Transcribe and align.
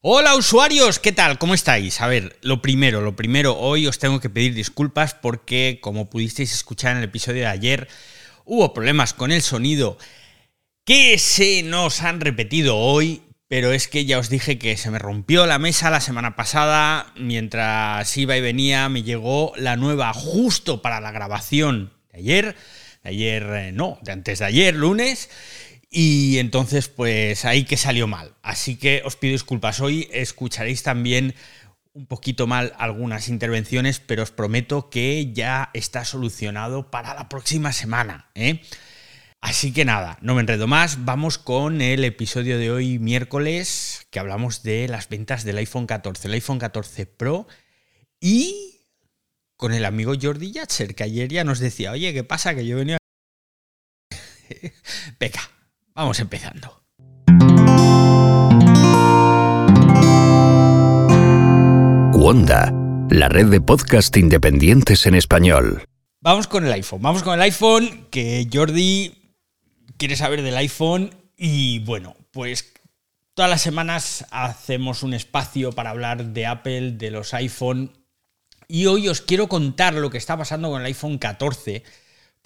Hola 0.00 0.36
usuarios, 0.36 1.00
¿qué 1.00 1.10
tal? 1.10 1.38
¿Cómo 1.38 1.54
estáis? 1.54 2.00
A 2.00 2.06
ver, 2.06 2.38
lo 2.42 2.62
primero, 2.62 3.00
lo 3.00 3.16
primero, 3.16 3.58
hoy 3.58 3.88
os 3.88 3.98
tengo 3.98 4.20
que 4.20 4.30
pedir 4.30 4.54
disculpas 4.54 5.14
porque, 5.14 5.80
como 5.82 6.08
pudisteis 6.08 6.52
escuchar 6.52 6.92
en 6.92 6.98
el 6.98 7.04
episodio 7.04 7.40
de 7.40 7.48
ayer, 7.48 7.88
hubo 8.44 8.72
problemas 8.72 9.12
con 9.12 9.32
el 9.32 9.42
sonido 9.42 9.98
que 10.84 11.18
se 11.18 11.64
nos 11.64 12.02
han 12.02 12.20
repetido 12.20 12.76
hoy, 12.76 13.22
pero 13.48 13.72
es 13.72 13.88
que 13.88 14.04
ya 14.04 14.20
os 14.20 14.28
dije 14.28 14.56
que 14.56 14.76
se 14.76 14.92
me 14.92 15.00
rompió 15.00 15.46
la 15.46 15.58
mesa 15.58 15.90
la 15.90 16.00
semana 16.00 16.36
pasada, 16.36 17.12
mientras 17.16 18.16
iba 18.16 18.36
y 18.36 18.40
venía 18.40 18.88
me 18.88 19.02
llegó 19.02 19.52
la 19.56 19.74
nueva 19.74 20.12
justo 20.12 20.80
para 20.80 21.00
la 21.00 21.10
grabación 21.10 21.92
de 22.12 22.18
ayer, 22.20 22.56
de 23.02 23.10
ayer 23.10 23.42
eh, 23.52 23.72
no, 23.72 23.98
de 24.02 24.12
antes 24.12 24.38
de 24.38 24.44
ayer, 24.44 24.76
lunes, 24.76 25.28
y 25.90 26.38
entonces, 26.38 26.88
pues 26.88 27.44
ahí 27.44 27.64
que 27.64 27.76
salió 27.76 28.06
mal. 28.06 28.34
Así 28.42 28.76
que 28.76 29.02
os 29.04 29.16
pido 29.16 29.32
disculpas. 29.32 29.80
Hoy 29.80 30.08
escucharéis 30.12 30.82
también 30.82 31.34
un 31.94 32.06
poquito 32.06 32.46
mal 32.46 32.74
algunas 32.78 33.28
intervenciones, 33.28 33.98
pero 33.98 34.22
os 34.22 34.30
prometo 34.30 34.90
que 34.90 35.32
ya 35.32 35.70
está 35.74 36.04
solucionado 36.04 36.90
para 36.90 37.14
la 37.14 37.28
próxima 37.28 37.72
semana. 37.72 38.30
¿eh? 38.34 38.60
Así 39.40 39.72
que 39.72 39.84
nada, 39.84 40.18
no 40.20 40.34
me 40.34 40.42
enredo 40.42 40.66
más. 40.66 41.04
Vamos 41.04 41.38
con 41.38 41.80
el 41.80 42.04
episodio 42.04 42.58
de 42.58 42.70
hoy, 42.70 42.98
miércoles, 42.98 44.06
que 44.10 44.18
hablamos 44.18 44.62
de 44.62 44.88
las 44.88 45.08
ventas 45.08 45.44
del 45.44 45.58
iPhone 45.58 45.86
14, 45.86 46.28
el 46.28 46.34
iPhone 46.34 46.58
14 46.58 47.06
Pro 47.06 47.46
y 48.20 48.82
con 49.56 49.72
el 49.72 49.84
amigo 49.84 50.12
Jordi 50.20 50.52
Yatcher, 50.52 50.94
que 50.94 51.04
ayer 51.04 51.28
ya 51.28 51.44
nos 51.44 51.60
decía, 51.60 51.92
oye, 51.92 52.12
¿qué 52.12 52.24
pasa? 52.24 52.54
Que 52.54 52.66
yo 52.66 52.76
venía... 52.76 52.98
Venga, 55.18 55.40
Vamos 55.98 56.20
empezando. 56.20 56.80
Wanda, 62.12 62.72
la 63.10 63.28
red 63.28 63.46
de 63.46 63.60
podcast 63.60 64.16
independientes 64.16 65.06
en 65.06 65.16
español. 65.16 65.82
Vamos 66.20 66.46
con 66.46 66.64
el 66.64 66.72
iPhone. 66.72 67.02
Vamos 67.02 67.24
con 67.24 67.34
el 67.34 67.40
iPhone, 67.40 68.06
que 68.12 68.48
Jordi 68.52 69.34
quiere 69.96 70.14
saber 70.14 70.42
del 70.42 70.56
iPhone 70.58 71.10
y 71.36 71.80
bueno, 71.80 72.14
pues 72.30 72.72
todas 73.34 73.50
las 73.50 73.62
semanas 73.62 74.24
hacemos 74.30 75.02
un 75.02 75.14
espacio 75.14 75.72
para 75.72 75.90
hablar 75.90 76.26
de 76.26 76.46
Apple, 76.46 76.92
de 76.92 77.10
los 77.10 77.34
iPhone 77.34 77.90
y 78.68 78.86
hoy 78.86 79.08
os 79.08 79.20
quiero 79.20 79.48
contar 79.48 79.94
lo 79.94 80.10
que 80.10 80.18
está 80.18 80.36
pasando 80.36 80.70
con 80.70 80.80
el 80.80 80.86
iPhone 80.86 81.18
14 81.18 81.82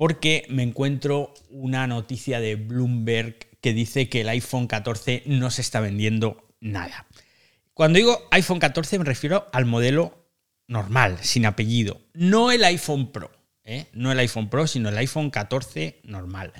porque 0.02 0.44
me 0.48 0.64
encuentro 0.64 1.32
una 1.48 1.86
noticia 1.86 2.40
de 2.40 2.56
Bloomberg 2.56 3.36
que 3.60 3.72
dice 3.72 4.08
que 4.08 4.22
el 4.22 4.30
iPhone 4.30 4.66
14 4.66 5.22
no 5.26 5.48
se 5.52 5.60
está 5.60 5.78
vendiendo 5.78 6.48
nada. 6.58 7.06
Cuando 7.72 7.98
digo 7.98 8.20
iPhone 8.32 8.58
14 8.58 8.98
me 8.98 9.04
refiero 9.04 9.46
al 9.52 9.64
modelo 9.64 10.26
normal, 10.66 11.18
sin 11.22 11.46
apellido, 11.46 12.00
no 12.14 12.50
el 12.50 12.64
iPhone 12.64 13.12
Pro, 13.12 13.30
¿eh? 13.62 13.86
no 13.92 14.10
el 14.10 14.18
iPhone 14.18 14.50
Pro, 14.50 14.66
sino 14.66 14.88
el 14.88 14.98
iPhone 14.98 15.30
14 15.30 16.00
normal. 16.02 16.52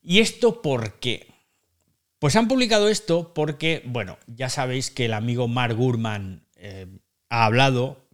¿Y 0.00 0.20
esto 0.20 0.62
por 0.62 0.98
qué? 0.98 1.26
Pues 2.18 2.36
han 2.36 2.48
publicado 2.48 2.88
esto 2.88 3.34
porque, 3.34 3.82
bueno, 3.84 4.16
ya 4.28 4.48
sabéis 4.48 4.90
que 4.90 5.04
el 5.04 5.12
amigo 5.12 5.46
Mark 5.46 5.76
Gurman 5.76 6.46
eh, 6.56 6.86
ha 7.28 7.44
hablado 7.44 8.05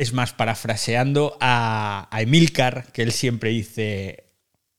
es 0.00 0.14
más, 0.14 0.32
parafraseando 0.32 1.36
a, 1.42 2.08
Emilcar, 2.12 2.90
que 2.90 3.02
él 3.02 3.12
siempre 3.12 3.50
dice, 3.50 4.24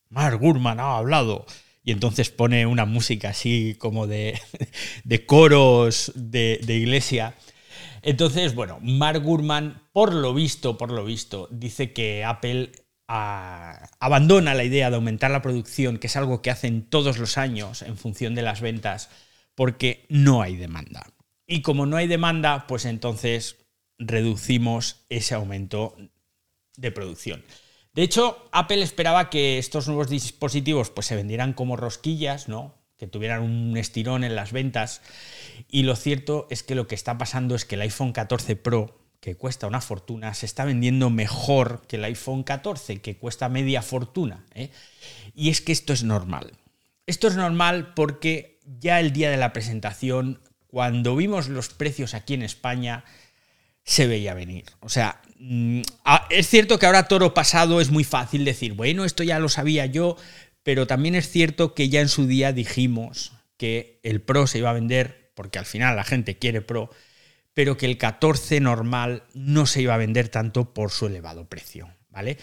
Mark 0.10 0.40
Gurman 0.40 0.80
ha 0.80 0.98
hablado. 0.98 1.46
Y 1.84 1.92
entonces 1.92 2.32
pone 2.32 2.66
una 2.66 2.86
música 2.86 3.30
así 3.30 3.76
como 3.78 4.08
de, 4.08 4.42
coros 5.28 6.12
de, 6.16 6.60
iglesia. 6.68 7.36
Entonces, 8.02 8.56
bueno, 8.56 8.80
Mark 8.82 9.22
Gurman, 9.22 9.84
por 9.94 10.12
lo 10.12 10.34
visto, 10.34 10.76
por 10.80 10.92
lo 10.92 11.06
visto, 11.06 11.48
dice 11.52 11.94
que 11.94 12.24
Apple 12.24 12.72
ah, 13.08 13.90
abandona 14.00 14.56
la 14.56 14.64
idea 14.64 14.90
de 14.90 14.96
aumentar 14.96 15.30
la 15.30 15.44
producción, 15.44 16.00
que 16.00 16.08
es 16.08 16.16
algo 16.16 16.42
que 16.42 16.50
hacen 16.50 16.90
todos 16.90 17.20
los 17.20 17.38
años 17.38 17.84
en 17.84 17.96
función 17.96 18.34
de 18.34 18.42
las 18.42 18.60
ventas, 18.60 19.12
porque 19.54 20.08
no 20.10 20.42
hay 20.42 20.56
demanda. 20.56 21.06
Y 21.46 21.62
como 21.62 21.86
no 21.86 21.98
hay 21.98 22.08
demanda, 22.08 22.66
pues 22.66 22.86
entonces 22.86 23.61
reducimos 24.02 25.06
ese 25.10 25.36
aumento 25.36 25.96
de 26.76 26.92
producción. 26.92 27.44
De 27.94 28.04
hecho, 28.04 28.50
Apple 28.52 28.82
esperaba 28.82 29.30
que 29.30 29.58
estos 29.58 29.88
nuevos 29.88 30.10
dispositivos 30.10 30.90
pues, 30.90 31.06
se 31.08 31.16
vendieran 31.16 31.54
como 31.54 31.76
rosquillas, 31.76 32.48
¿no? 32.48 32.76
que 32.98 33.08
tuvieran 33.08 33.42
un 33.42 33.76
estirón 33.78 34.24
en 34.24 34.36
las 34.36 34.52
ventas. 34.52 35.02
Y 35.68 35.84
lo 35.84 35.96
cierto 35.96 36.48
es 36.52 36.62
que 36.62 36.76
lo 36.76 36.88
que 36.88 36.94
está 36.94 37.18
pasando 37.18 37.56
es 37.56 37.66
que 37.66 37.74
el 37.74 37.82
iPhone 37.82 38.14
14 38.14 38.56
Pro, 38.56 38.96
que 39.20 39.36
cuesta 39.36 39.66
una 39.66 39.82
fortuna, 39.82 40.36
se 40.36 40.46
está 40.46 40.66
vendiendo 40.66 41.10
mejor 41.10 41.82
que 41.88 41.96
el 41.96 42.04
iPhone 42.04 42.44
14, 42.44 43.02
que 43.02 43.18
cuesta 43.18 43.50
media 43.50 43.82
fortuna. 43.82 44.46
¿eh? 44.54 44.70
Y 45.34 45.50
es 45.50 45.62
que 45.62 45.72
esto 45.72 45.94
es 45.94 46.04
normal. 46.04 46.52
Esto 47.08 47.28
es 47.28 47.36
normal 47.36 47.94
porque 47.96 48.60
ya 48.80 49.00
el 49.00 49.14
día 49.14 49.32
de 49.32 49.38
la 49.38 49.52
presentación, 49.52 50.40
cuando 50.68 51.16
vimos 51.16 51.50
los 51.50 51.70
precios 51.70 52.14
aquí 52.14 52.36
en 52.36 52.44
España, 52.44 53.04
se 53.84 54.08
veía 54.08 54.34
venir. 54.34 54.66
O 54.80 54.90
sea, 54.90 55.22
mm, 55.40 55.82
es 56.30 56.48
cierto 56.48 56.80
que 56.80 56.86
ahora 56.86 57.08
toro 57.08 57.34
pasado 57.34 57.82
es 57.82 57.90
muy 57.90 58.04
fácil 58.04 58.46
decir, 58.46 58.74
bueno, 58.74 59.06
esto 59.06 59.24
ya 59.24 59.40
lo 59.40 59.50
sabía 59.50 59.86
yo, 59.86 60.18
pero 60.64 60.88
también 60.88 61.16
es 61.16 61.30
cierto 61.30 61.74
que 61.74 61.90
ya 61.90 62.02
en 62.02 62.10
su 62.10 62.28
día 62.28 62.54
dijimos 62.54 63.34
que 63.58 64.00
el 64.04 64.22
Pro 64.22 64.48
se 64.48 64.60
iba 64.60 64.70
a 64.70 64.74
vender, 64.74 65.32
porque 65.36 65.60
al 65.60 65.66
final 65.66 65.96
la 65.96 66.04
gente 66.04 66.38
quiere 66.38 66.62
Pro, 66.62 66.90
pero 67.54 67.78
que 67.78 67.86
el 67.86 67.98
14 67.98 68.60
normal 68.60 69.24
no 69.34 69.66
se 69.66 69.82
iba 69.82 69.94
a 69.94 69.98
vender 69.98 70.30
tanto 70.30 70.74
por 70.74 70.92
su 70.92 71.08
elevado 71.08 71.48
precio, 71.48 71.94
¿vale? 72.10 72.38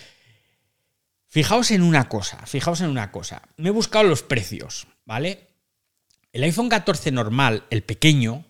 Fijaos 1.27 1.71
en 1.71 1.82
una 1.82 2.09
cosa, 2.09 2.44
fijaos 2.47 2.81
en 2.81 2.88
una 2.88 3.10
cosa. 3.12 3.43
Me 3.56 3.69
he 3.69 3.72
buscado 3.72 4.04
los 4.04 4.22
precios, 4.22 4.87
¿vale? 5.04 5.48
El 6.32 6.43
iPhone 6.43 6.69
14 6.69 7.10
normal, 7.12 7.65
el 7.71 7.82
pequeño, 7.82 8.44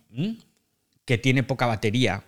que 1.04 1.19
tiene 1.19 1.43
poca 1.43 1.66
batería, 1.66 2.25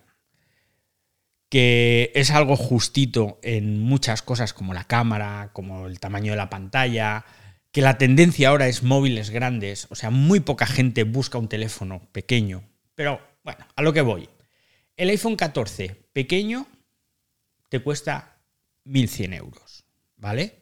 que 1.50 2.12
es 2.14 2.30
algo 2.30 2.56
justito 2.56 3.40
en 3.42 3.80
muchas 3.80 4.22
cosas 4.22 4.54
como 4.54 4.72
la 4.72 4.84
cámara, 4.84 5.50
como 5.52 5.88
el 5.88 5.98
tamaño 5.98 6.32
de 6.32 6.36
la 6.36 6.48
pantalla, 6.48 7.24
que 7.72 7.82
la 7.82 7.98
tendencia 7.98 8.48
ahora 8.48 8.68
es 8.68 8.84
móviles 8.84 9.30
grandes, 9.30 9.88
o 9.90 9.96
sea, 9.96 10.10
muy 10.10 10.40
poca 10.40 10.66
gente 10.66 11.02
busca 11.02 11.38
un 11.38 11.48
teléfono 11.48 12.08
pequeño. 12.12 12.62
Pero 12.94 13.20
bueno, 13.42 13.66
a 13.74 13.82
lo 13.82 13.92
que 13.92 14.00
voy. 14.00 14.28
El 14.96 15.10
iPhone 15.10 15.36
14 15.36 15.96
pequeño 16.12 16.68
te 17.68 17.80
cuesta 17.80 18.38
1.100 18.84 19.34
euros, 19.34 19.84
¿vale? 20.16 20.54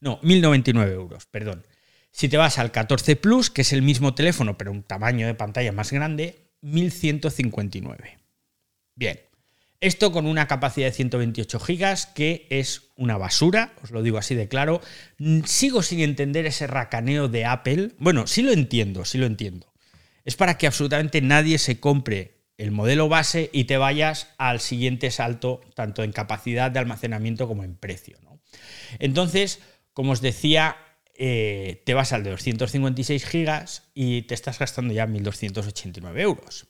No, 0.00 0.20
1.099 0.20 0.92
euros, 0.92 1.26
perdón. 1.26 1.66
Si 2.10 2.28
te 2.28 2.36
vas 2.36 2.58
al 2.58 2.70
14 2.70 3.16
Plus, 3.16 3.48
que 3.48 3.62
es 3.62 3.72
el 3.72 3.80
mismo 3.80 4.14
teléfono, 4.14 4.58
pero 4.58 4.72
un 4.72 4.82
tamaño 4.82 5.26
de 5.26 5.34
pantalla 5.34 5.72
más 5.72 5.90
grande, 5.90 6.50
1.159. 6.62 8.18
Bien. 8.94 9.31
Esto 9.82 10.12
con 10.12 10.26
una 10.26 10.46
capacidad 10.46 10.86
de 10.86 10.92
128 10.92 11.58
GB, 11.58 12.14
que 12.14 12.46
es 12.50 12.92
una 12.94 13.18
basura, 13.18 13.74
os 13.82 13.90
lo 13.90 14.00
digo 14.04 14.16
así 14.16 14.36
de 14.36 14.46
claro. 14.46 14.80
Mm, 15.18 15.40
sigo 15.42 15.82
sin 15.82 15.98
entender 15.98 16.46
ese 16.46 16.68
racaneo 16.68 17.26
de 17.26 17.46
Apple. 17.46 17.90
Bueno, 17.98 18.28
sí 18.28 18.42
lo 18.42 18.52
entiendo, 18.52 19.04
sí 19.04 19.18
lo 19.18 19.26
entiendo. 19.26 19.72
Es 20.24 20.36
para 20.36 20.56
que 20.56 20.68
absolutamente 20.68 21.20
nadie 21.20 21.58
se 21.58 21.80
compre 21.80 22.44
el 22.58 22.70
modelo 22.70 23.08
base 23.08 23.50
y 23.52 23.64
te 23.64 23.76
vayas 23.76 24.28
al 24.38 24.60
siguiente 24.60 25.10
salto, 25.10 25.60
tanto 25.74 26.04
en 26.04 26.12
capacidad 26.12 26.70
de 26.70 26.78
almacenamiento 26.78 27.48
como 27.48 27.64
en 27.64 27.74
precio. 27.74 28.20
Entonces, 29.00 29.58
como 29.94 30.12
os 30.12 30.20
decía, 30.20 30.76
eh, 31.18 31.82
te 31.84 31.94
vas 31.94 32.12
al 32.12 32.22
de 32.22 32.30
256 32.30 33.28
GB 33.28 33.64
y 33.94 34.22
te 34.22 34.34
estás 34.34 34.60
gastando 34.60 34.94
ya 34.94 35.08
1.289 35.08 36.20
euros. 36.20 36.68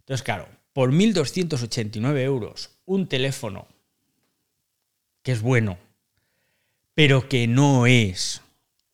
Entonces, 0.00 0.22
claro, 0.22 0.46
por 0.78 0.92
1.289 0.92 2.20
euros 2.20 2.70
un 2.84 3.08
teléfono 3.08 3.66
que 5.24 5.32
es 5.32 5.42
bueno, 5.42 5.76
pero 6.94 7.28
que 7.28 7.48
no 7.48 7.88
es 7.88 8.42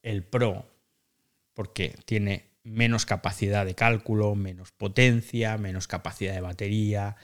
el 0.02 0.22
Pro, 0.22 0.66
porque 1.52 1.94
tiene 2.06 2.46
menos 2.62 3.04
capacidad 3.04 3.66
de 3.66 3.74
cálculo, 3.74 4.34
menos 4.34 4.72
potencia, 4.72 5.58
menos 5.58 5.86
capacidad 5.86 6.32
de 6.32 6.40
batería, 6.40 7.16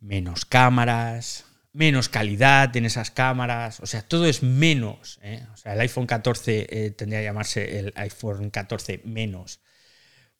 menos 0.00 0.44
cámaras, 0.44 1.44
menos 1.72 2.08
calidad 2.08 2.76
en 2.76 2.86
esas 2.86 3.12
cámaras, 3.12 3.78
o 3.78 3.86
sea, 3.86 4.02
todo 4.02 4.26
es 4.26 4.42
menos. 4.42 5.20
¿eh? 5.22 5.46
O 5.54 5.56
sea, 5.56 5.74
el 5.74 5.80
iPhone 5.82 6.08
14 6.08 6.66
eh, 6.68 6.90
tendría 6.90 7.20
que 7.20 7.26
llamarse 7.26 7.78
el 7.78 7.92
iPhone 7.94 8.50
14 8.50 9.02
menos. 9.04 9.60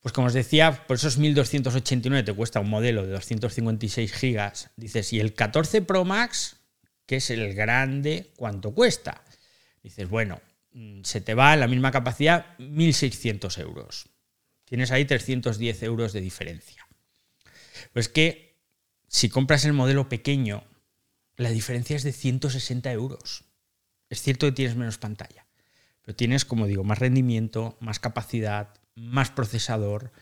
Pues 0.05 0.13
como 0.13 0.27
os 0.27 0.35
decía, 0.35 0.87
por 0.87 0.97
esos 0.97 1.19
1.289 1.19 2.27
te 2.27 2.35
cuesta 2.35 2.61
un 2.61 2.69
modelo 2.69 3.07
de 3.07 3.13
256 3.13 4.13
gigas. 4.13 4.69
Dices, 4.77 5.15
¿y 5.15 5.19
el 5.19 5.33
14 5.33 5.81
Pro 5.81 6.05
Max, 6.05 6.59
que 7.07 7.17
es 7.17 7.31
el 7.31 7.55
grande, 7.55 8.31
cuánto 8.37 8.75
cuesta? 8.75 9.25
Dices, 9.83 10.07
bueno, 10.11 10.43
mm, 10.73 11.05
se 11.05 11.23
te 11.23 11.33
va 11.33 11.57
la 11.57 11.69
misma 11.69 11.91
capacidad 11.91 12.55
1.600 12.59 13.59
euros. 13.63 14.11
Tienes 14.67 14.91
ahí 14.91 15.07
310 15.07 15.83
euros 15.85 16.13
de 16.13 16.21
diferencia. 16.21 16.87
Pues 17.95 18.11
que 18.11 18.59
si 19.09 19.31
compras 19.31 19.65
el 19.65 19.73
modelo 19.73 20.11
pequeño, 20.11 20.65
la 21.39 21.49
diferencia 21.49 21.97
es 21.97 22.03
de 22.03 22.13
160 22.13 22.93
euros. 22.93 23.45
Es 24.11 24.21
cierto 24.21 24.45
que 24.45 24.53
tienes 24.53 24.77
menos 24.77 24.99
pantalla, 24.99 25.47
pero 26.03 26.15
tienes, 26.15 26.45
como 26.45 26.67
digo, 26.67 26.85
más 26.85 26.99
rendimiento, 26.99 27.79
más 27.81 28.01
capacidad, 28.01 28.84
más 28.95 29.31
procesador, 29.31 30.13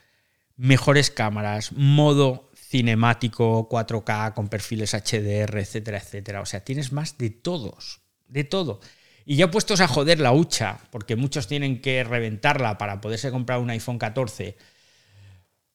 mejores 0.56 1.10
cámaras, 1.10 1.72
modo 1.72 2.50
cinemático 2.54 3.68
4K 3.68 4.34
con 4.34 4.48
perfiles 4.48 4.94
HDR, 4.94 5.58
etcétera, 5.58 5.98
etcétera. 5.98 6.40
O 6.40 6.46
sea, 6.46 6.64
tienes 6.64 6.92
más 6.92 7.18
de 7.18 7.30
todos, 7.30 8.00
de 8.28 8.44
todo. 8.44 8.80
Y 9.24 9.36
ya 9.36 9.50
puestos 9.50 9.80
a 9.80 9.88
joder 9.88 10.20
la 10.20 10.32
hucha, 10.32 10.80
porque 10.90 11.16
muchos 11.16 11.46
tienen 11.46 11.80
que 11.80 12.02
reventarla 12.02 12.78
para 12.78 13.00
poderse 13.00 13.30
comprar 13.30 13.60
un 13.60 13.70
iPhone 13.70 13.98
14, 13.98 14.56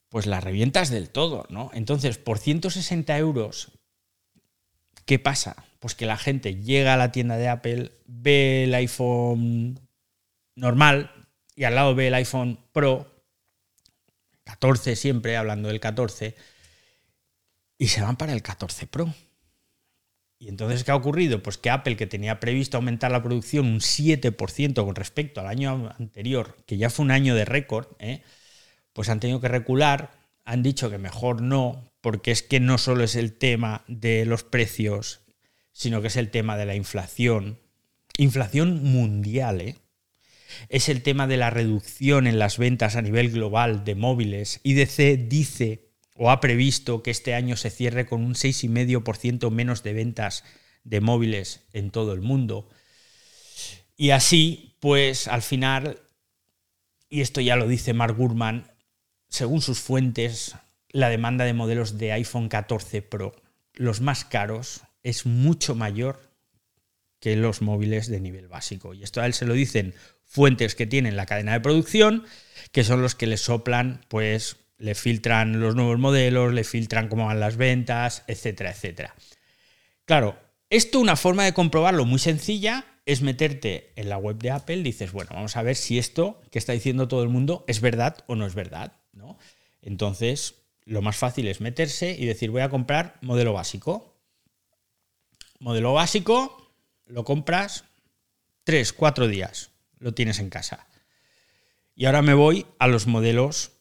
pues 0.10 0.26
la 0.26 0.42
revientas 0.42 0.90
del 0.90 1.10
todo, 1.10 1.46
¿no? 1.50 1.70
Entonces, 1.74 2.18
por 2.18 2.40
160 2.40 3.18
euros, 3.18 3.72
¿qué 5.06 5.20
pasa? 5.20 5.66
Pues 5.80 5.96
que 5.96 6.06
la 6.06 6.18
gente 6.18 6.56
llega 6.56 6.96
a 6.96 6.98
la 6.98 7.12
tienda 7.12 7.38
de 7.38 7.48
Apple, 7.48 7.92
ve 8.06 8.66
el 8.66 8.74
iPhone 8.74 9.80
normal 10.56 11.27
y 11.58 11.64
al 11.64 11.74
lado 11.74 11.96
ve 11.96 12.08
el 12.08 12.14
iPhone 12.14 12.60
Pro, 12.72 13.12
14 14.44 14.96
siempre, 14.96 15.36
hablando 15.36 15.70
del 15.70 15.80
14, 15.80 16.36
y 17.80 17.88
se 17.88 18.02
van 18.02 18.16
para 18.16 18.32
el 18.32 18.44
14 18.44 18.86
Pro. 18.86 19.12
Y 20.38 20.50
entonces, 20.50 20.84
¿qué 20.84 20.92
ha 20.92 20.96
ocurrido? 20.96 21.42
Pues 21.42 21.58
que 21.58 21.72
Apple, 21.72 21.98
que 21.98 22.06
tenía 22.06 22.40
previsto 22.40 22.78
aumentar 22.78 23.12
la 23.12 23.24
producción 23.24 23.66
un 23.66 23.80
7% 23.80 24.86
con 24.86 24.96
respecto 24.96 25.42
al 25.42 25.48
año 25.48 25.92
anterior, 25.98 26.58
que 26.68 26.78
ya 26.78 26.92
fue 26.92 27.06
un 27.06 27.12
año 27.12 27.34
de 27.34 27.44
récord, 27.44 27.88
¿eh? 27.98 28.22
pues 28.94 29.10
han 29.10 29.20
tenido 29.20 29.42
que 29.42 29.48
recular, 29.48 30.12
han 30.46 30.62
dicho 30.62 30.92
que 30.92 31.00
mejor 31.00 31.42
no, 31.42 31.92
porque 32.02 32.30
es 32.30 32.44
que 32.44 32.60
no 32.60 32.78
solo 32.78 33.04
es 33.04 33.16
el 33.16 33.34
tema 33.34 33.84
de 33.88 34.26
los 34.26 34.44
precios, 34.44 35.22
sino 35.72 36.04
que 36.04 36.08
es 36.10 36.18
el 36.18 36.30
tema 36.30 36.56
de 36.56 36.68
la 36.68 36.76
inflación. 36.76 37.60
Inflación 38.20 38.84
mundial, 38.84 39.62
¿eh? 39.62 39.76
Es 40.70 40.90
el 40.90 41.04
tema 41.04 41.28
de 41.28 41.38
la 41.38 41.50
reducción 41.50 42.28
en 42.28 42.40
las 42.40 42.58
ventas 42.58 42.96
a 42.96 43.02
nivel 43.02 43.32
global 43.32 43.84
de 43.84 43.96
móviles. 43.96 44.60
IDC 44.64 45.28
dice 45.28 45.88
o 46.18 46.32
ha 46.32 46.40
previsto 46.40 47.04
que 47.04 47.12
este 47.12 47.36
año 47.36 47.56
se 47.56 47.70
cierre 47.70 48.08
con 48.08 48.24
un 48.24 48.34
6,5% 48.34 49.52
menos 49.52 49.84
de 49.84 49.94
ventas 49.94 50.44
de 50.84 51.00
móviles 51.00 51.62
en 51.74 51.92
todo 51.92 52.14
el 52.14 52.22
mundo. 52.22 52.68
Y 53.96 54.10
así, 54.12 54.76
pues 54.80 55.28
al 55.28 55.42
final, 55.42 56.02
y 57.10 57.22
esto 57.22 57.40
ya 57.42 57.56
lo 57.56 57.68
dice 57.68 57.94
Mark 57.94 58.16
Gurman, 58.18 58.72
según 59.30 59.62
sus 59.62 59.80
fuentes, 59.80 60.56
la 60.90 61.10
demanda 61.10 61.46
de 61.46 61.54
modelos 61.54 61.98
de 61.98 62.12
iPhone 62.14 62.50
14 62.50 63.02
Pro, 63.04 63.36
los 63.74 64.02
más 64.02 64.26
caros, 64.26 64.82
es 65.04 65.26
mucho 65.26 65.76
mayor 65.76 66.27
que 67.20 67.36
los 67.36 67.62
móviles 67.62 68.08
de 68.08 68.20
nivel 68.20 68.48
básico. 68.48 68.94
Y 68.94 69.04
esto 69.04 69.22
a 69.22 69.26
él 69.26 69.34
se 69.34 69.46
lo 69.46 69.54
dicen 69.54 69.94
fuentes 70.24 70.76
que 70.76 70.86
tienen 70.86 71.16
la 71.16 71.26
cadena 71.26 71.54
de 71.54 71.62
producción, 71.62 72.26
que 72.72 72.84
son 72.84 73.02
los 73.02 73.16
que 73.16 73.28
le 73.28 73.38
soplan, 73.38 74.02
pues 74.08 74.58
le 74.78 74.94
filtran 74.94 75.60
los 75.60 75.76
nuevos 75.76 75.98
modelos, 75.98 76.54
le 76.54 76.64
filtran 76.64 77.08
cómo 77.08 77.26
van 77.26 77.40
las 77.40 77.58
ventas, 77.58 78.24
etcétera, 78.28 78.72
etcétera. 78.72 79.16
Claro, 80.06 80.38
esto 80.70 81.00
una 81.00 81.16
forma 81.16 81.46
de 81.46 81.54
comprobarlo 81.54 82.06
muy 82.06 82.20
sencilla 82.20 82.86
es 83.06 83.22
meterte 83.22 83.94
en 83.96 84.10
la 84.10 84.18
web 84.18 84.38
de 84.38 84.52
Apple, 84.52 84.84
dices, 84.84 85.14
bueno, 85.14 85.32
vamos 85.34 85.56
a 85.56 85.64
ver 85.64 85.78
si 85.78 85.98
esto 85.98 86.42
que 86.52 86.60
está 86.60 86.74
diciendo 86.74 87.08
todo 87.08 87.24
el 87.24 87.30
mundo 87.30 87.64
es 87.68 87.80
verdad 87.80 88.18
o 88.28 88.36
no 88.36 88.46
es 88.46 88.54
verdad, 88.54 88.98
¿no? 89.14 89.38
Entonces, 89.82 90.56
lo 90.84 91.02
más 91.02 91.16
fácil 91.16 91.48
es 91.48 91.62
meterse 91.62 92.16
y 92.18 92.26
decir, 92.26 92.52
voy 92.52 92.62
a 92.62 92.70
comprar 92.70 93.18
modelo 93.22 93.54
básico. 93.54 94.18
Modelo 95.60 95.94
básico, 95.94 96.67
lo 97.08 97.24
compras 97.24 97.86
tres, 98.64 98.94
cuatro 98.94 99.28
días, 99.28 99.72
lo 100.00 100.14
tienes 100.14 100.40
en 100.40 100.50
casa. 100.50 100.88
Y 101.96 102.06
ahora 102.06 102.22
me 102.22 102.34
voy 102.34 102.66
a 102.80 102.88
los 102.88 103.08
modelos 103.08 103.72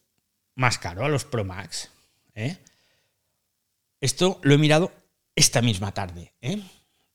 más 0.54 0.78
caro, 0.78 1.04
a 1.04 1.08
los 1.08 1.24
Pro 1.24 1.44
Max. 1.44 1.90
¿eh? 2.34 2.56
Esto 4.00 4.40
lo 4.42 4.54
he 4.54 4.58
mirado 4.58 4.92
esta 5.34 5.60
misma 5.60 5.92
tarde. 5.92 6.32
¿eh? 6.40 6.62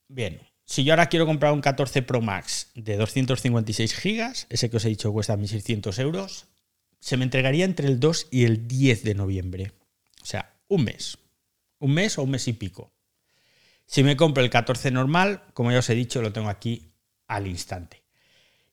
Bien, 0.08 0.40
si 0.66 0.84
yo 0.84 0.94
ahora 0.94 1.10
quiero 1.10 1.26
comprar 1.26 1.54
un 1.54 1.62
14 1.62 2.02
Pro 2.04 2.22
Max 2.22 2.70
de 2.76 2.98
256 2.98 3.96
gigas, 3.96 4.48
ese 4.50 4.70
que 4.70 4.78
os 4.78 4.86
he 4.86 4.90
dicho 4.90 5.12
cuesta 5.12 5.36
1.600 5.36 6.00
euros, 6.00 6.48
se 7.00 7.18
me 7.18 7.24
entregaría 7.24 7.66
entre 7.66 7.88
el 7.88 8.00
2 8.00 8.28
y 8.32 8.46
el 8.46 8.68
10 8.68 9.04
de 9.04 9.16
noviembre. 9.16 9.72
O 10.22 10.26
sea, 10.26 10.54
un 10.68 10.84
mes. 10.84 11.18
Un 11.80 11.94
mes 11.94 12.18
o 12.18 12.24
un 12.24 12.30
mes 12.30 12.48
y 12.48 12.54
pico. 12.54 12.94
Si 13.92 14.04
me 14.04 14.16
compro 14.16 14.42
el 14.42 14.50
14 14.50 14.90
normal, 14.90 15.44
como 15.54 15.70
ya 15.70 15.80
os 15.80 15.90
he 15.90 15.96
dicho, 15.96 16.22
lo 16.22 16.32
tengo 16.32 16.48
aquí 16.48 16.94
al 17.28 17.46
instante. 17.46 18.04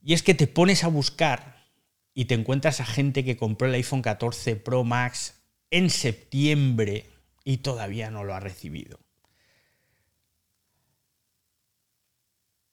Y 0.00 0.12
es 0.12 0.22
que 0.22 0.32
te 0.32 0.46
pones 0.46 0.84
a 0.84 0.88
buscar 0.88 1.66
y 2.14 2.26
te 2.26 2.34
encuentras 2.34 2.80
a 2.80 2.86
gente 2.86 3.24
que 3.24 3.36
compró 3.36 3.66
el 3.66 3.74
iPhone 3.74 4.00
14 4.00 4.54
Pro 4.54 4.84
Max 4.84 5.42
en 5.72 5.90
septiembre 5.90 7.06
y 7.42 7.56
todavía 7.56 8.12
no 8.12 8.22
lo 8.22 8.32
ha 8.32 8.38
recibido. 8.38 9.00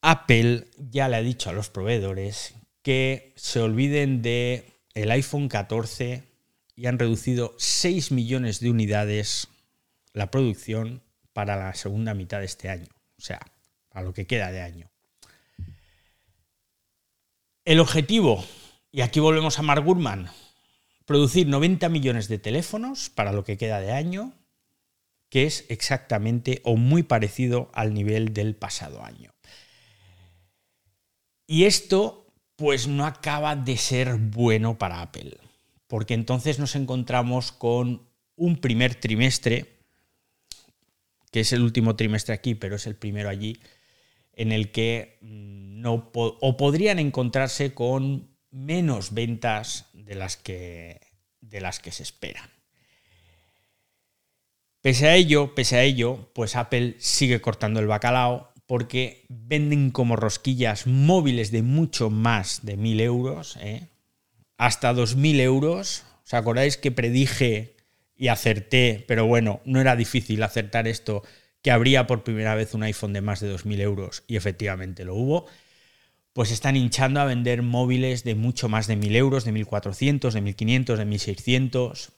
Apple 0.02 0.68
ya 0.78 1.10
le 1.10 1.16
ha 1.16 1.24
dicho 1.24 1.50
a 1.50 1.54
los 1.54 1.72
proveedores 1.72 2.54
que 2.84 3.34
se 3.38 3.60
olviden 3.60 4.22
de 4.22 4.66
el 4.94 5.10
iPhone 5.10 5.50
14 5.50 6.22
y 6.76 6.86
han 6.86 7.00
reducido 7.00 7.56
6 7.58 8.12
millones 8.12 8.60
de 8.60 8.70
unidades 8.70 9.48
la 10.14 10.30
producción 10.30 11.02
para 11.36 11.58
la 11.58 11.74
segunda 11.74 12.14
mitad 12.14 12.40
de 12.40 12.46
este 12.46 12.70
año, 12.70 12.88
o 13.18 13.22
sea, 13.22 13.42
a 13.92 14.02
lo 14.02 14.14
que 14.14 14.26
queda 14.26 14.54
de 14.54 14.62
año. 14.62 14.90
El 17.66 17.82
objetivo 17.82 18.42
y 18.96 19.02
aquí 19.02 19.20
volvemos 19.20 19.60
a 19.60 19.62
Mark 19.62 19.84
Gurman. 19.84 20.30
Producir 21.06 21.48
90 21.48 21.90
millones 21.90 22.30
de 22.30 22.40
teléfonos 22.40 23.10
para 23.10 23.34
lo 23.34 23.44
que 23.44 23.58
queda 23.58 23.82
de 23.82 23.92
año, 23.92 24.32
que 25.28 25.44
es 25.44 25.66
exactamente 25.68 26.62
o 26.64 26.78
muy 26.78 27.04
parecido 27.04 27.70
al 27.74 27.94
nivel 27.94 28.34
del 28.34 28.56
pasado 28.56 29.04
año. 29.04 29.34
Y 31.46 31.66
esto 31.66 32.26
pues 32.56 32.88
no 32.88 33.06
acaba 33.06 33.58
de 33.58 33.76
ser 33.76 34.16
bueno 34.16 34.78
para 34.78 35.02
Apple, 35.02 35.40
porque 35.88 36.14
entonces 36.14 36.58
nos 36.58 36.78
encontramos 36.78 37.52
con 37.52 38.08
un 38.38 38.62
primer 38.62 38.96
trimestre, 38.96 39.75
que 41.36 41.42
es 41.42 41.52
el 41.52 41.64
último 41.64 41.98
trimestre 41.98 42.34
aquí, 42.34 42.56
pero 42.56 42.78
es 42.78 42.88
el 42.88 42.96
primero 42.96 43.28
allí, 43.28 43.60
en 44.32 44.54
el 44.54 44.72
que 44.72 45.18
mm, 45.20 45.82
no 45.82 46.10
o 46.14 46.56
podrían 46.56 46.98
encontrarse 46.98 47.74
con 47.74 48.30
menos 48.52 49.14
ventas 49.14 49.90
de 49.92 50.16
las 50.16 50.38
que, 50.38 51.02
de 51.42 51.60
las 51.60 51.80
que 51.80 51.92
se 51.92 52.04
esperan. 52.04 52.50
Pese 54.80 55.10
a 55.10 55.16
ello, 55.16 55.54
pese 55.56 55.76
a 55.76 55.84
ello, 55.84 56.32
pues 56.34 56.56
Apple 56.56 56.96
sigue 57.00 57.42
cortando 57.42 57.82
el 57.82 57.88
bacalao 57.88 58.54
porque 58.66 59.26
venden 59.28 59.92
como 59.92 60.16
rosquillas 60.16 60.88
móviles 60.88 61.52
de 61.52 61.64
mucho 61.64 62.10
más 62.10 62.66
de 62.66 62.78
1.000 62.78 63.02
euros, 63.02 63.58
¿eh? 63.60 63.90
hasta 64.58 64.94
2.000 64.94 65.42
euros. 65.42 66.06
¿Os 66.24 66.34
acordáis 66.34 66.78
que 66.78 66.92
predije 66.94 67.75
y 68.16 68.30
acerté, 68.30 69.04
pero 69.08 69.26
bueno, 69.26 69.62
no 69.66 69.82
era 69.82 69.96
difícil 69.96 70.42
acertar 70.44 70.88
esto, 70.88 71.24
que 71.62 71.72
habría 71.72 72.08
por 72.08 72.24
primera 72.24 72.56
vez 72.56 72.74
un 72.74 72.84
iPhone 72.84 73.14
de 73.14 73.22
más 73.22 73.40
de 73.40 73.54
2.000 73.54 73.80
euros 73.82 74.24
y 74.28 74.36
efectivamente 74.36 75.04
lo 75.06 75.16
hubo? 75.16 75.48
pues 76.36 76.52
están 76.52 76.76
hinchando 76.76 77.22
a 77.22 77.26
vender 77.26 77.62
móviles 77.62 78.26
de 78.26 78.36
mucho 78.36 78.68
más 78.68 78.88
de 78.88 78.98
1.000 78.98 79.16
euros, 79.16 79.46
de 79.46 79.54
1.400, 79.54 80.34
de 80.34 80.44
1.500, 80.44 80.98
de 80.98 81.08
1.600 81.08 82.10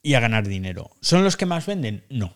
y 0.00 0.14
a 0.14 0.20
ganar 0.20 0.48
dinero. 0.48 0.90
¿Son 1.02 1.24
los 1.24 1.36
que 1.36 1.44
más 1.44 1.66
venden? 1.66 2.06
No, 2.08 2.34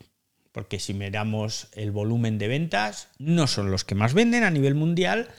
porque 0.52 0.80
si 0.80 0.92
miramos 0.92 1.68
el 1.72 1.92
volumen 1.92 2.36
de 2.36 2.48
ventas, 2.48 3.08
no 3.16 3.46
son 3.46 3.70
los 3.70 3.86
que 3.86 3.94
más 3.94 4.12
venden 4.12 4.44
a 4.44 4.50
nivel 4.50 4.74
mundial, 4.74 5.30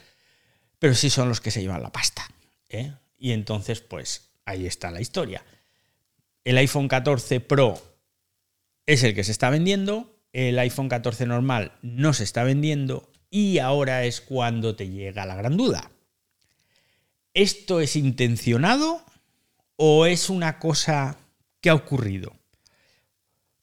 pero 0.80 0.96
sí 0.96 1.12
son 1.12 1.30
los 1.30 1.40
que 1.40 1.52
se 1.52 1.62
llevan 1.62 1.84
la 1.84 1.92
pasta. 1.92 2.28
¿eh? 2.70 2.94
Y 3.20 3.34
entonces, 3.34 3.82
pues 3.82 4.32
ahí 4.44 4.66
está 4.66 4.90
la 4.90 5.02
historia. 5.02 5.46
El 6.44 6.58
iPhone 6.58 6.88
14 6.88 7.40
Pro 7.40 7.82
es 8.86 9.04
el 9.04 9.16
que 9.16 9.24
se 9.24 9.32
está 9.32 9.50
vendiendo, 9.50 10.20
el 10.34 10.60
iPhone 10.60 10.90
14 10.90 11.26
normal 11.26 11.74
no 11.82 12.14
se 12.14 12.24
está 12.24 12.44
vendiendo 12.44 13.10
y 13.30 13.60
ahora 13.60 14.04
es 14.04 14.20
cuando 14.20 14.76
te 14.76 14.90
llega 14.90 15.26
la 15.26 15.36
gran 15.36 15.56
duda. 15.56 15.92
¿Esto 17.34 17.80
es 17.80 17.96
intencionado 17.96 19.04
o 19.76 20.06
es 20.06 20.30
una 20.30 20.60
cosa 20.60 21.18
que 21.62 21.70
ha 21.70 21.76
ocurrido? 21.76 22.36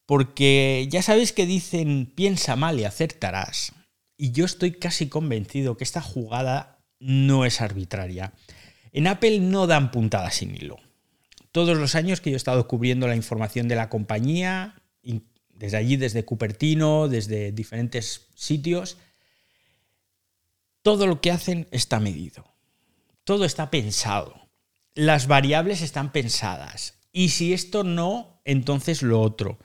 Porque 0.06 0.88
ya 0.90 1.02
sabéis 1.02 1.32
que 1.32 1.46
dicen 1.46 2.10
piensa 2.14 2.56
mal 2.56 2.80
y 2.80 2.84
acertarás. 2.84 3.72
Y 4.16 4.32
yo 4.32 4.44
estoy 4.44 4.72
casi 4.72 5.08
convencido 5.08 5.76
que 5.76 5.84
esta 5.84 6.00
jugada 6.00 6.78
no 6.98 7.44
es 7.44 7.60
arbitraria. 7.60 8.32
En 8.92 9.06
Apple 9.06 9.38
no 9.40 9.66
dan 9.66 9.90
puntadas 9.90 10.34
sin 10.34 10.54
hilo. 10.54 10.78
Todos 11.52 11.76
los 11.76 11.94
años 11.94 12.20
que 12.20 12.30
yo 12.30 12.36
he 12.36 12.38
estado 12.38 12.68
cubriendo 12.68 13.08
la 13.08 13.16
información 13.16 13.68
de 13.68 13.76
la 13.76 13.88
compañía, 13.88 14.82
desde 15.60 15.76
allí, 15.76 15.96
desde 15.96 16.24
Cupertino, 16.24 17.08
desde 17.08 17.52
diferentes 17.52 18.28
sitios, 18.34 18.96
todo 20.82 21.06
lo 21.06 21.20
que 21.20 21.30
hacen 21.30 21.68
está 21.70 22.00
medido. 22.00 22.46
Todo 23.24 23.44
está 23.44 23.70
pensado. 23.70 24.48
Las 24.94 25.26
variables 25.26 25.82
están 25.82 26.12
pensadas. 26.12 26.94
Y 27.12 27.28
si 27.28 27.52
esto 27.52 27.84
no, 27.84 28.40
entonces 28.46 29.02
lo 29.02 29.20
otro. 29.20 29.58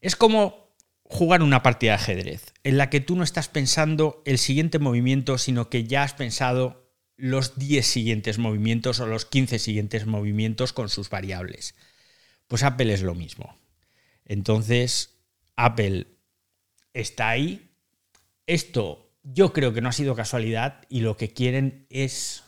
Es 0.00 0.16
como 0.16 0.74
jugar 1.04 1.42
una 1.42 1.62
partida 1.62 1.92
de 1.92 1.96
ajedrez, 1.96 2.52
en 2.64 2.76
la 2.78 2.90
que 2.90 3.00
tú 3.00 3.16
no 3.16 3.22
estás 3.22 3.48
pensando 3.48 4.22
el 4.24 4.38
siguiente 4.38 4.78
movimiento, 4.78 5.38
sino 5.38 5.68
que 5.68 5.84
ya 5.84 6.02
has 6.02 6.14
pensado 6.14 6.79
los 7.20 7.58
10 7.58 7.86
siguientes 7.86 8.38
movimientos 8.38 9.00
o 9.00 9.06
los 9.06 9.26
15 9.26 9.58
siguientes 9.58 10.06
movimientos 10.06 10.72
con 10.72 10.88
sus 10.88 11.10
variables. 11.10 11.74
Pues 12.48 12.62
Apple 12.62 12.92
es 12.92 13.02
lo 13.02 13.14
mismo. 13.14 13.58
Entonces, 14.24 15.18
Apple 15.56 16.06
está 16.94 17.28
ahí. 17.28 17.70
Esto 18.46 19.12
yo 19.22 19.52
creo 19.52 19.72
que 19.72 19.80
no 19.80 19.88
ha 19.88 19.92
sido 19.92 20.14
casualidad 20.14 20.86
y 20.88 21.00
lo 21.00 21.16
que 21.16 21.32
quieren 21.32 21.86
es 21.90 22.42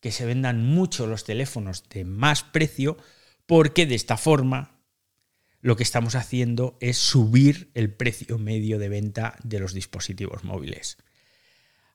que 0.00 0.12
se 0.12 0.26
vendan 0.26 0.64
mucho 0.64 1.06
los 1.06 1.24
teléfonos 1.24 1.88
de 1.88 2.04
más 2.04 2.42
precio 2.42 2.96
porque 3.46 3.86
de 3.86 3.94
esta 3.94 4.16
forma 4.16 4.80
lo 5.60 5.76
que 5.76 5.82
estamos 5.82 6.14
haciendo 6.14 6.76
es 6.80 6.96
subir 6.96 7.70
el 7.74 7.92
precio 7.92 8.38
medio 8.38 8.78
de 8.78 8.88
venta 8.88 9.36
de 9.42 9.58
los 9.58 9.74
dispositivos 9.74 10.44
móviles. 10.44 10.98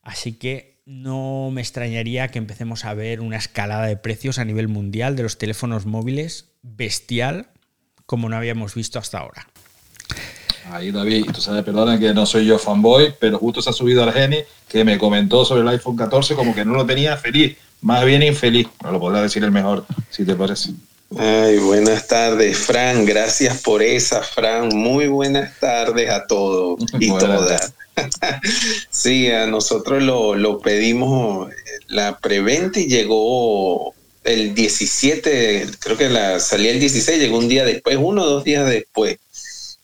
Así 0.02 0.34
que 0.34 0.71
no 0.86 1.50
me 1.52 1.62
extrañaría 1.62 2.30
que 2.30 2.40
empecemos 2.40 2.86
a 2.86 2.94
ver 2.94 3.22
una 3.22 3.38
escalada 3.38 3.86
de 3.86 3.98
precios 3.98 4.40
a 4.40 4.46
nivel 4.46 4.68
mundial 4.68 5.16
de 5.16 5.24
los 5.24 5.38
teléfonos 5.38 5.86
móviles 5.86 6.52
bestial 6.62 7.50
como 8.06 8.30
no 8.30 8.36
habíamos 8.36 8.76
visto 8.76 9.00
hasta 9.00 9.20
ahora. 9.20 9.48
Ahí 10.70 10.92
David, 10.92 11.26
tú 11.34 11.42
sabes, 11.42 11.64
perdona 11.64 12.00
que 12.00 12.14
no 12.14 12.26
soy 12.26 12.46
yo 12.46 12.60
fanboy, 12.60 13.14
pero 13.20 13.38
justo 13.40 13.62
se 13.62 13.70
ha 13.70 13.74
subido 13.74 14.04
Argeni 14.04 14.40
que 14.68 14.84
me 14.84 14.98
comentó 14.98 15.44
sobre 15.46 15.62
el 15.62 15.68
iPhone 15.70 15.96
14 15.96 16.36
como 16.36 16.54
que 16.54 16.66
no 16.66 16.74
lo 16.74 16.86
tenía 16.86 17.18
feliz, 17.18 17.58
más 17.82 18.06
bien 18.06 18.24
infeliz. 18.24 18.68
No 18.84 18.92
lo 18.92 19.00
podrá 19.00 19.22
decir 19.22 19.44
el 19.44 19.52
mejor, 19.52 19.86
si 20.10 20.26
te 20.26 20.36
parece. 20.36 20.72
Ay, 21.18 21.58
buenas 21.58 22.08
tardes, 22.08 22.58
Fran. 22.58 23.06
Gracias 23.06 23.62
por 23.62 23.82
esa, 23.84 24.22
Fran. 24.22 24.70
Muy 24.70 25.08
buenas 25.08 25.60
tardes 25.60 26.10
a 26.10 26.26
todos 26.26 26.80
y 27.00 27.08
todas. 27.20 27.74
sí, 28.90 29.30
a 29.30 29.48
nosotros 29.48 30.04
lo, 30.04 30.60
pedimos 30.60 31.50
la 31.88 32.18
preventa 32.20 32.80
y 32.80 32.88
llegó 32.88 33.94
el 34.24 34.54
17, 34.54 35.68
creo 35.80 35.98
que 35.98 36.10
la 36.10 36.40
salía 36.40 36.72
el 36.72 36.80
16, 36.80 37.20
llegó 37.20 37.38
un 37.38 37.50
día 37.50 37.66
después, 37.66 37.98
uno 38.00 38.24
o 38.24 38.30
dos 38.30 38.44
días 38.44 38.70
después. 38.70 39.18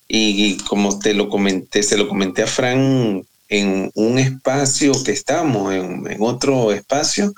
Y, 0.08 0.58
como 0.60 1.00
te 1.00 1.14
lo 1.14 1.28
comenté, 1.28 1.84
se 1.84 1.98
lo 1.98 2.08
comenté 2.08 2.44
a 2.44 2.48
Fran 2.48 3.26
en 3.50 3.92
un 3.94 4.20
espacio 4.20 4.92
que 5.04 5.12
estamos, 5.12 5.74
en, 5.74 6.10
en 6.10 6.18
otro 6.22 6.72
espacio, 6.72 7.34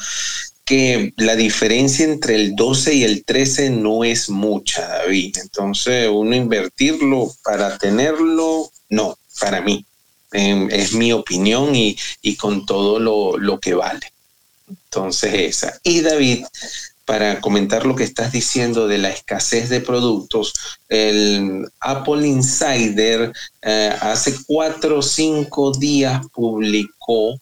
que 0.70 1.16
la 1.18 1.36
diferencia 1.36 2.06
entre 2.06 2.36
el 2.36 2.56
12 2.56 2.94
y 2.94 3.04
el 3.04 3.26
13 3.26 3.72
no 3.72 4.04
es 4.04 4.30
mucha, 4.30 4.88
David. 4.88 5.38
Entonces, 5.42 6.08
uno 6.12 6.36
invertirlo 6.36 7.34
para 7.44 7.76
tenerlo, 7.80 8.70
no, 8.88 9.18
para 9.40 9.62
mí. 9.62 9.84
Em, 10.32 10.70
es 10.72 10.94
mi 10.94 11.12
opinión 11.12 11.76
y, 11.76 11.98
con 12.38 12.66
todo 12.66 13.00
lo, 13.00 13.38
lo, 13.38 13.60
que 13.60 13.74
vale. 13.74 14.14
Entonces, 14.68 15.34
esa. 15.34 15.80
Y 15.84 16.02
David, 16.02 16.46
para 17.06 17.42
comentar 17.42 17.88
lo 17.88 17.96
que 17.96 18.04
estás 18.04 18.32
diciendo 18.32 18.88
de 18.88 19.00
la 19.00 19.10
escasez 19.10 19.70
de 19.70 19.82
productos, 19.82 20.54
el 20.88 21.68
Apple 21.80 22.28
Insider 22.28 23.34
eh, 23.64 23.96
hace 24.00 24.36
cuatro 24.46 25.00
o 25.00 25.02
cinco 25.02 25.72
días 25.72 26.22
publicó 26.32 27.40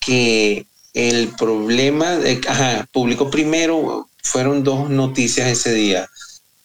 que 0.00 0.66
el 0.94 1.28
problema, 1.36 2.16
de, 2.16 2.40
ajá, 2.48 2.88
publicó 2.90 3.30
primero, 3.30 4.08
fueron 4.22 4.64
dos 4.64 4.88
noticias 4.88 5.48
ese 5.48 5.74
día. 5.74 6.08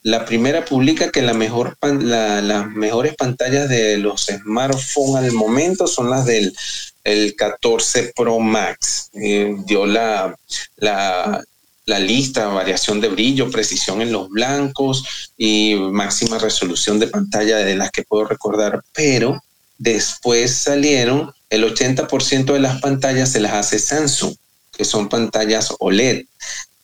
La 0.03 0.25
primera 0.25 0.65
publica 0.65 1.11
que 1.11 1.21
las 1.21 1.35
mejores 1.35 3.15
pantallas 3.15 3.69
de 3.69 3.97
los 3.97 4.25
smartphones 4.25 5.25
al 5.25 5.31
momento 5.31 5.85
son 5.85 6.09
las 6.09 6.25
del 6.25 6.55
el 7.03 7.35
14 7.35 8.13
Pro 8.15 8.39
Max. 8.39 9.09
Eh, 9.13 9.55
dio 9.65 9.85
la, 9.85 10.35
la, 10.77 11.43
la 11.85 11.99
lista, 11.99 12.47
variación 12.47 13.01
de 13.01 13.09
brillo, 13.09 13.51
precisión 13.51 14.01
en 14.01 14.11
los 14.11 14.29
blancos 14.29 15.31
y 15.37 15.75
máxima 15.75 16.37
resolución 16.39 16.99
de 16.99 17.07
pantalla 17.07 17.57
de 17.57 17.75
las 17.75 17.91
que 17.91 18.03
puedo 18.03 18.25
recordar, 18.25 18.83
pero 18.93 19.43
después 19.77 20.53
salieron 20.53 21.33
el 21.49 21.63
80% 21.63 22.53
de 22.53 22.59
las 22.59 22.79
pantallas 22.81 23.29
se 23.31 23.41
las 23.41 23.53
hace 23.53 23.77
Samsung, 23.77 24.33
que 24.71 24.85
son 24.85 25.09
pantallas 25.09 25.73
OLED. 25.79 26.25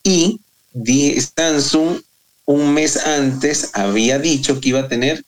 Y 0.03 0.41
Samsung 1.35 2.01
un 2.47 2.73
mes 2.73 3.05
antes 3.05 3.71
había 3.73 4.19
dicho 4.19 4.59
que 4.59 4.69
iba 4.69 4.79
a 4.79 4.87
tener 4.87 5.23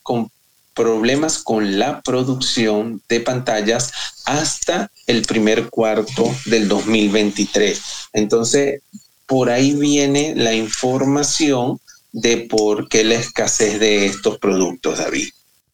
problemas 0.73 1.39
con 1.39 1.77
la 1.77 2.01
producción 2.01 3.01
de 3.09 3.19
pantallas 3.19 3.91
hasta 4.25 4.89
el 5.05 5.23
primer 5.23 5.69
cuarto 5.69 6.33
del 6.45 6.69
2023. 6.69 7.81
Entonces, 8.13 8.81
por 9.25 9.49
ahí 9.49 9.75
viene 9.75 10.33
la 10.35 10.53
información 10.53 11.79
de 12.13 12.38
por 12.49 12.88
qué 12.88 13.03
la 13.03 13.15
escasez 13.15 13.81
de 13.81 14.05
estos 14.05 14.39
productos, 14.39 14.99
David. 14.99 15.27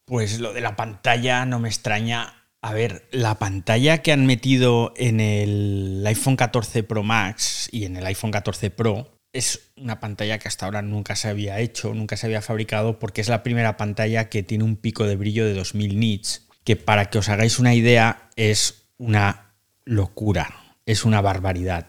Pues 0.04 0.40
lo 0.40 0.52
de 0.52 0.60
la 0.60 0.74
pantalla 0.74 1.46
no 1.46 1.60
me 1.60 1.68
extraña 1.68 2.32
a 2.60 2.72
ver, 2.72 3.06
la 3.12 3.38
pantalla 3.38 4.02
que 4.02 4.10
han 4.10 4.26
metido 4.26 4.92
en 4.96 5.20
el 5.20 6.02
iPhone 6.04 6.34
14 6.34 6.82
Pro 6.82 7.04
Max 7.04 7.68
y 7.70 7.84
en 7.84 7.96
el 7.96 8.04
iPhone 8.06 8.32
14 8.32 8.70
Pro 8.70 9.15
es 9.36 9.68
una 9.76 10.00
pantalla 10.00 10.38
que 10.38 10.48
hasta 10.48 10.64
ahora 10.64 10.82
nunca 10.82 11.14
se 11.14 11.28
había 11.28 11.60
hecho, 11.60 11.92
nunca 11.92 12.16
se 12.16 12.26
había 12.26 12.40
fabricado, 12.40 12.98
porque 12.98 13.20
es 13.20 13.28
la 13.28 13.42
primera 13.42 13.76
pantalla 13.76 14.28
que 14.28 14.42
tiene 14.42 14.64
un 14.64 14.76
pico 14.76 15.04
de 15.04 15.16
brillo 15.16 15.44
de 15.44 15.52
2000 15.52 15.98
nits, 16.00 16.46
que 16.64 16.76
para 16.76 17.10
que 17.10 17.18
os 17.18 17.28
hagáis 17.28 17.58
una 17.58 17.74
idea 17.74 18.30
es 18.36 18.86
una 18.96 19.52
locura, 19.84 20.74
es 20.86 21.04
una 21.04 21.20
barbaridad. 21.20 21.86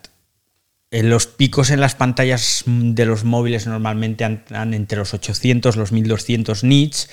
Eh, 0.91 1.03
los 1.03 1.27
picos 1.27 1.69
en 1.69 1.79
las 1.79 1.95
pantallas 1.95 2.63
de 2.65 3.05
los 3.05 3.23
móviles 3.23 3.65
normalmente 3.65 4.25
andan 4.25 4.73
entre 4.73 4.99
los 4.99 5.13
800 5.13 5.75
y 5.75 5.79
los 5.79 5.91
1200 5.91 6.63
nits, 6.63 7.09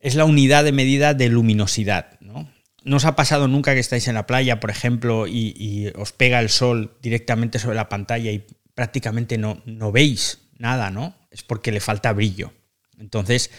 es 0.00 0.14
la 0.14 0.26
unidad 0.26 0.64
de 0.64 0.72
medida 0.72 1.14
de 1.14 1.28
luminosidad. 1.28 2.18
¿no? 2.20 2.48
¿No 2.84 2.96
os 2.96 3.04
ha 3.04 3.16
pasado 3.16 3.48
nunca 3.48 3.74
que 3.74 3.80
estáis 3.80 4.08
en 4.08 4.14
la 4.14 4.26
playa, 4.26 4.60
por 4.60 4.70
ejemplo, 4.70 5.26
y, 5.26 5.92
os 5.96 6.12
pega 6.12 6.40
el 6.40 6.48
sol 6.48 6.96
directamente 7.02 7.58
sobre 7.58 7.76
la 7.76 7.88
pantalla 7.88 8.30
y 8.30 8.46
prácticamente 8.78 9.38
no, 9.38 9.60
no 9.66 9.90
veis 9.90 10.38
nada, 10.56 10.92
¿no? 10.92 11.12
Es 11.32 11.42
porque 11.42 11.72
le 11.72 11.80
falta 11.80 12.12
brillo. 12.12 12.52
Entonces, 12.96 13.50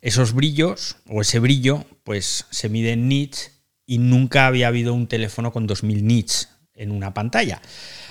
esos 0.00 0.32
brillos 0.32 0.96
o 1.06 1.20
ese 1.20 1.38
brillo, 1.38 1.86
pues 2.02 2.46
se 2.50 2.68
mide 2.68 2.90
en 2.90 3.06
nits 3.06 3.52
y 3.86 3.98
nunca 3.98 4.48
había 4.48 4.66
habido 4.66 4.92
un 4.92 5.06
teléfono 5.06 5.52
con 5.52 5.68
2000 5.68 6.04
nits 6.04 6.48
en 6.74 6.90
una 6.90 7.14
pantalla. 7.14 7.62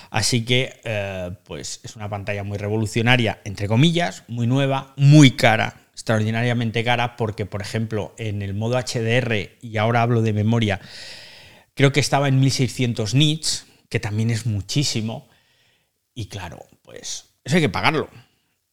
Así 0.08 0.46
que, 0.46 0.80
eh, 0.84 1.30
pues 1.44 1.80
es 1.82 1.94
una 1.94 2.08
pantalla 2.08 2.42
muy 2.42 2.56
revolucionaria, 2.56 3.42
entre 3.44 3.68
comillas, 3.68 4.24
muy 4.26 4.46
nueva, 4.46 4.94
muy 4.96 5.32
cara, 5.32 5.88
extraordinariamente 5.92 6.82
cara 6.84 7.16
porque, 7.18 7.44
por 7.44 7.60
ejemplo, 7.60 8.14
en 8.16 8.40
el 8.40 8.54
modo 8.54 8.78
HDR, 8.78 9.58
y 9.60 9.76
ahora 9.76 10.00
hablo 10.00 10.22
de 10.22 10.32
memoria, 10.32 10.80
creo 11.74 11.92
que 11.92 12.00
estaba 12.00 12.28
en 12.28 12.40
1600 12.40 13.12
nits, 13.14 13.66
que 13.90 14.00
también 14.00 14.30
es 14.30 14.46
muchísimo. 14.46 15.28
Y 16.16 16.26
claro, 16.26 16.66
pues 16.82 17.26
eso 17.44 17.56
hay 17.56 17.62
que 17.62 17.68
pagarlo. 17.68 18.08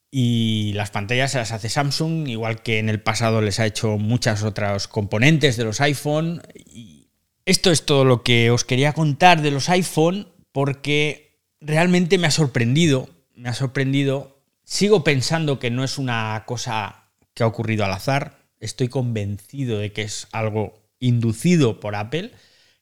Y 0.10 0.72
las 0.76 0.92
pantallas 0.92 1.34
se 1.34 1.40
las 1.40 1.52
hace 1.52 1.68
Samsung, 1.68 2.30
igual 2.30 2.64
que 2.64 2.80
en 2.80 2.88
el 2.88 3.02
pasado 3.02 3.42
les 3.42 3.60
ha 3.60 3.66
hecho 3.66 3.98
muchas 3.98 4.44
otras 4.44 4.88
componentes 4.88 5.58
de 5.58 5.66
los 5.66 5.82
iPhone. 5.82 6.42
Y 6.56 7.10
esto 7.46 7.70
es 7.70 7.86
todo 7.86 8.06
lo 8.06 8.24
que 8.24 8.50
os 8.50 8.64
quería 8.64 8.94
contar 8.94 9.42
de 9.42 9.52
los 9.52 9.68
iPhone, 9.68 10.30
porque 10.54 11.38
realmente 11.60 12.18
me 12.18 12.28
ha 12.28 12.32
sorprendido. 12.32 13.10
Me 13.36 13.50
ha 13.50 13.54
sorprendido. 13.54 14.42
Sigo 14.64 15.04
pensando 15.04 15.60
que 15.60 15.70
no 15.70 15.84
es 15.84 15.98
una 15.98 16.44
cosa 16.46 17.10
que 17.34 17.44
ha 17.44 17.48
ocurrido 17.48 17.84
al 17.84 17.92
azar. 17.92 18.38
Estoy 18.62 18.88
convencido 18.88 19.80
de 19.80 19.92
que 19.92 20.04
es 20.04 20.30
algo 20.32 20.82
inducido 21.00 21.82
por 21.82 21.96
Apple, 21.96 22.32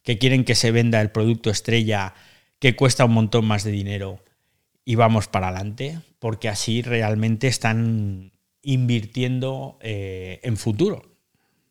que 0.04 0.20
quieren 0.20 0.46
que 0.46 0.54
se 0.54 0.70
venda 0.70 1.02
el 1.02 1.10
producto 1.10 1.50
estrella 1.50 2.14
que 2.60 2.76
cuesta 2.76 3.06
un 3.06 3.14
montón 3.14 3.46
más 3.46 3.64
de 3.64 3.72
dinero 3.72 4.22
y 4.86 4.96
vamos 4.96 5.28
para 5.28 5.50
adelante, 5.50 6.00
porque 6.20 6.50
así 6.50 6.82
realmente 6.82 7.48
están 7.48 8.34
invirtiendo 8.62 9.78
eh, 9.82 10.40
en 10.44 10.58
futuro. 10.58 11.18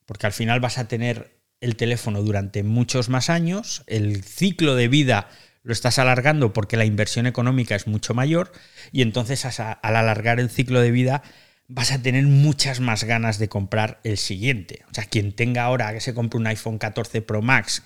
Porque 0.06 0.26
al 0.26 0.32
final 0.32 0.60
vas 0.60 0.78
a 0.78 0.88
tener 0.88 1.40
el 1.60 1.76
teléfono 1.76 2.22
durante 2.22 2.62
muchos 2.62 3.08
más 3.08 3.30
años, 3.30 3.84
el 3.86 4.24
ciclo 4.24 4.74
de 4.74 4.88
vida 4.88 5.28
lo 5.62 5.72
estás 5.72 5.98
alargando 5.98 6.52
porque 6.52 6.76
la 6.76 6.86
inversión 6.86 7.26
económica 7.26 7.74
es 7.74 7.86
mucho 7.86 8.14
mayor 8.14 8.50
y 8.92 9.02
entonces 9.02 9.44
al 9.60 9.76
alargar 9.82 10.40
el 10.40 10.48
ciclo 10.48 10.80
de 10.80 10.90
vida 10.90 11.22
vas 11.68 11.92
a 11.92 12.02
tener 12.02 12.24
muchas 12.24 12.80
más 12.80 13.04
ganas 13.04 13.38
de 13.38 13.48
comprar 13.48 14.00
el 14.02 14.16
siguiente. 14.16 14.84
O 14.90 14.94
sea, 14.94 15.04
quien 15.04 15.32
tenga 15.32 15.62
ahora 15.62 15.92
que 15.92 16.00
se 16.00 16.14
compre 16.14 16.40
un 16.40 16.46
iPhone 16.46 16.78
14 16.78 17.22
Pro 17.22 17.42
Max, 17.42 17.82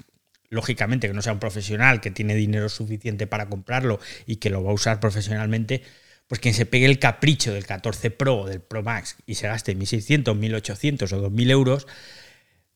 lógicamente 0.54 1.08
que 1.08 1.14
no 1.14 1.22
sea 1.22 1.32
un 1.32 1.40
profesional 1.40 2.00
que 2.00 2.10
tiene 2.10 2.34
dinero 2.34 2.68
suficiente 2.68 3.26
para 3.26 3.48
comprarlo 3.48 4.00
y 4.26 4.36
que 4.36 4.50
lo 4.50 4.62
va 4.64 4.70
a 4.70 4.74
usar 4.74 5.00
profesionalmente, 5.00 5.82
pues 6.26 6.40
quien 6.40 6.54
se 6.54 6.64
pegue 6.64 6.86
el 6.86 6.98
capricho 6.98 7.52
del 7.52 7.66
14 7.66 8.10
Pro 8.10 8.40
o 8.40 8.46
del 8.46 8.60
Pro 8.60 8.82
Max 8.82 9.16
y 9.26 9.34
se 9.34 9.48
gaste 9.48 9.76
1.600, 9.76 10.24
1.800 10.24 11.12
o 11.12 11.30
2.000 11.30 11.50
euros, 11.50 11.86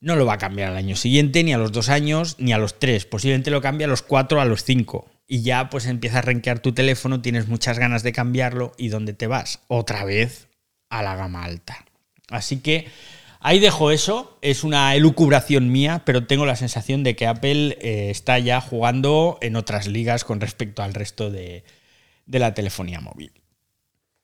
no 0.01 0.15
lo 0.15 0.25
va 0.25 0.33
a 0.33 0.37
cambiar 0.37 0.69
al 0.69 0.77
año 0.77 0.95
siguiente, 0.95 1.43
ni 1.43 1.53
a 1.53 1.57
los 1.57 1.71
dos 1.71 1.89
años, 1.89 2.35
ni 2.39 2.53
a 2.53 2.57
los 2.57 2.79
tres. 2.79 3.05
Posiblemente 3.05 3.51
lo 3.51 3.61
cambie 3.61 3.85
a 3.85 3.89
los 3.89 4.01
cuatro, 4.01 4.39
a 4.39 4.45
los 4.45 4.63
cinco. 4.63 5.09
Y 5.27 5.41
ya 5.41 5.69
pues 5.69 5.85
empieza 5.85 6.19
a 6.19 6.21
renquear 6.21 6.59
tu 6.59 6.73
teléfono, 6.73 7.21
tienes 7.21 7.47
muchas 7.47 7.77
ganas 7.77 8.01
de 8.03 8.13
cambiarlo 8.13 8.71
y 8.77 8.87
¿dónde 8.87 9.13
te 9.13 9.27
vas? 9.27 9.59
Otra 9.67 10.05
vez 10.05 10.47
a 10.89 11.03
la 11.03 11.15
gama 11.15 11.43
alta. 11.43 11.85
Así 12.29 12.57
que 12.57 12.87
ahí 13.39 13.59
dejo 13.59 13.91
eso. 13.91 14.37
Es 14.41 14.63
una 14.63 14.95
elucubración 14.95 15.71
mía, 15.71 16.03
pero 16.05 16.27
tengo 16.27 16.45
la 16.45 16.55
sensación 16.55 17.03
de 17.03 17.15
que 17.15 17.27
Apple 17.27 17.77
eh, 17.81 18.09
está 18.09 18.39
ya 18.39 18.61
jugando 18.61 19.37
en 19.41 19.55
otras 19.55 19.87
ligas 19.87 20.23
con 20.23 20.39
respecto 20.41 20.83
al 20.83 20.93
resto 20.93 21.31
de 21.31 21.63
la 22.27 22.53
telefonía 22.53 22.99
móvil. 22.99 23.31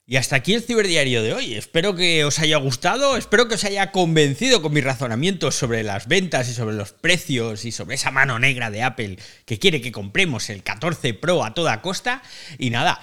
Y 0.07 0.17
hasta 0.17 0.35
aquí 0.35 0.53
el 0.53 0.61
ciberdiario 0.61 1.23
de 1.23 1.33
hoy. 1.33 1.55
Espero 1.55 1.95
que 1.95 2.25
os 2.25 2.37
haya 2.37 2.57
gustado, 2.57 3.17
espero 3.17 3.47
que 3.47 3.55
os 3.55 3.63
haya 3.63 3.91
convencido 3.91 4.61
con 4.61 4.71
mis 4.71 4.83
razonamientos 4.83 5.55
sobre 5.55 5.81
las 5.81 6.07
ventas 6.07 6.47
y 6.47 6.53
sobre 6.53 6.75
los 6.75 6.91
precios 6.91 7.65
y 7.65 7.71
sobre 7.71 7.95
esa 7.95 8.11
mano 8.11 8.37
negra 8.37 8.69
de 8.69 8.83
Apple 8.83 9.17
que 9.45 9.57
quiere 9.57 9.81
que 9.81 9.91
compremos 9.91 10.51
el 10.51 10.61
14 10.61 11.15
Pro 11.15 11.43
a 11.43 11.55
toda 11.55 11.81
costa. 11.81 12.21
Y 12.59 12.69
nada, 12.69 12.99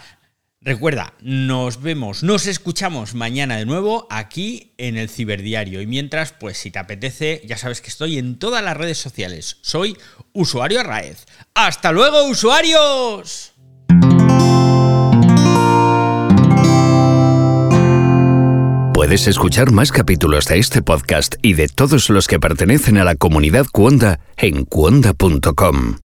recuerda, 0.62 1.14
nos 1.20 1.82
vemos, 1.82 2.22
nos 2.22 2.46
escuchamos 2.46 3.14
mañana 3.14 3.56
de 3.56 3.66
nuevo 3.66 4.06
aquí 4.10 4.72
en 4.78 4.96
el 4.96 5.08
ciberdiario. 5.08 5.80
Y 5.80 5.86
mientras, 5.86 6.32
pues 6.32 6.58
si 6.58 6.70
te 6.70 6.78
apetece, 6.78 7.42
ya 7.46 7.56
sabes 7.56 7.80
que 7.80 7.88
estoy 7.88 8.18
en 8.18 8.38
todas 8.38 8.64
las 8.64 8.76
redes 8.76 8.98
sociales. 8.98 9.58
Soy 9.60 9.96
usuario 10.32 10.80
Arraez. 10.80 11.26
¡Hasta 11.54 11.92
luego, 11.92 12.24
usuarios! 12.24 13.52
Puedes 18.94 19.26
escuchar 19.26 19.72
más 19.72 19.90
capítulos 19.90 20.46
de 20.46 20.58
este 20.58 20.80
podcast 20.80 21.34
y 21.42 21.54
de 21.54 21.66
todos 21.66 22.08
los 22.08 22.28
que 22.28 22.38
pertenecen 22.38 22.98
a 22.98 23.04
la 23.04 23.16
comunidad 23.16 23.66
Cuonda 23.72 24.20
en 24.36 24.64
cuonda.com. 24.64 25.96